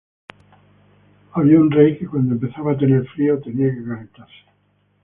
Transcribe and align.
Había 1.33 1.59
un 1.59 1.69
rey 1.69 1.95
que 1.95 2.07
cuando 2.07 2.33
empezaba 2.33 2.71
a 2.71 2.77
tener 2.79 3.05
frío, 3.09 3.39
tenía 3.39 3.71
que 3.71 3.85
calentarse. 3.85 4.43